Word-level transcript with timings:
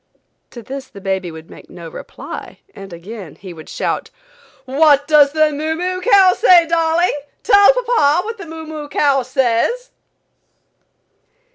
To 0.49 0.63
this 0.63 0.87
the 0.87 0.99
baby 0.99 1.29
would 1.29 1.47
make 1.47 1.69
no 1.69 1.87
reply 1.87 2.61
and 2.73 2.91
again 2.91 3.35
he 3.35 3.53
would 3.53 3.69
shout: 3.69 4.09
"What 4.65 5.07
does 5.07 5.31
the 5.33 5.51
moo 5.51 5.75
moo 5.75 6.01
cow 6.01 6.33
say, 6.35 6.65
darling; 6.65 7.13
tell 7.43 7.71
papa 7.71 8.25
what 8.25 8.39
the 8.39 8.47
moo 8.47 8.65
moo 8.65 8.89
cow 8.89 9.21
says?" 9.21 9.91